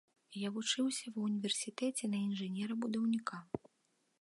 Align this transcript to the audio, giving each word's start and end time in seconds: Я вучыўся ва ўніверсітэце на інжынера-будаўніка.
Я 0.43 0.49
вучыўся 0.55 1.11
ва 1.17 1.25
ўніверсітэце 1.27 2.05
на 2.15 2.23
інжынера-будаўніка. 2.29 3.37